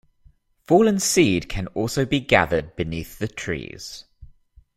Fallen 0.63 0.99
seed 0.99 1.47
can 1.47 1.67
also 1.75 2.05
be 2.07 2.19
gathered 2.19 2.75
beneath 2.75 3.19
the 3.19 3.27
trees. 3.27 4.05